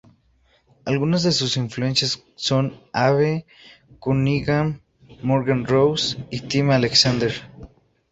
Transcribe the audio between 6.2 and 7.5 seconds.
y Tim Alexander.